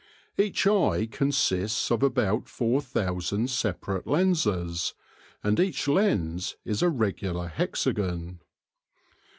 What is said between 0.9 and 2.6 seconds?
con sists of about